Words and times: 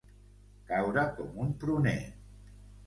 Caure 0.71 1.05
com 1.21 1.39
un 1.47 1.55
pruner. 1.65 1.97